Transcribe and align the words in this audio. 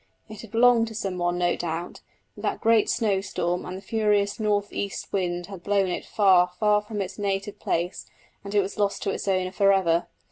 It 0.29 0.41
had 0.41 0.49
belonged 0.49 0.87
to 0.87 0.95
some 0.95 1.19
one, 1.19 1.37
no 1.37 1.55
doubt, 1.55 2.01
but 2.35 2.41
that 2.41 2.59
great 2.59 2.89
snowstorm 2.89 3.65
and 3.67 3.77
the 3.77 3.83
furious 3.83 4.39
north 4.39 4.73
east 4.73 5.13
wind 5.13 5.45
had 5.45 5.61
blown 5.61 5.89
it 5.89 6.05
far 6.05 6.47
far 6.59 6.81
from 6.81 7.03
its 7.03 7.19
native 7.19 7.59
place 7.59 8.07
and 8.43 8.55
it 8.55 8.61
was 8.61 8.79
lost 8.79 9.03
to 9.03 9.11
its 9.11 9.27
owner 9.27 9.51
for 9.51 9.71
ever. 9.71 10.07